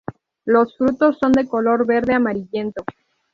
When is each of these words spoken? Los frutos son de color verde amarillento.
Los 0.45 0.75
frutos 0.77 1.19
son 1.19 1.31
de 1.31 1.47
color 1.47 1.85
verde 1.85 2.15
amarillento. 2.15 2.83